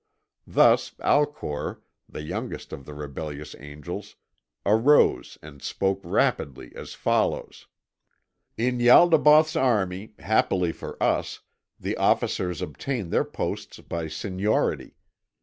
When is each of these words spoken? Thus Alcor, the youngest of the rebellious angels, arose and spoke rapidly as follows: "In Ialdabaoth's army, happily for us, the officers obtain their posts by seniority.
Thus 0.47 0.95
Alcor, 1.01 1.81
the 2.09 2.23
youngest 2.23 2.73
of 2.73 2.85
the 2.85 2.95
rebellious 2.95 3.55
angels, 3.59 4.15
arose 4.65 5.37
and 5.43 5.61
spoke 5.61 6.01
rapidly 6.03 6.75
as 6.75 6.95
follows: 6.95 7.67
"In 8.57 8.79
Ialdabaoth's 8.81 9.55
army, 9.55 10.15
happily 10.17 10.71
for 10.71 10.97
us, 11.03 11.41
the 11.79 11.95
officers 11.97 12.63
obtain 12.63 13.11
their 13.11 13.23
posts 13.23 13.77
by 13.81 14.07
seniority. 14.07 14.95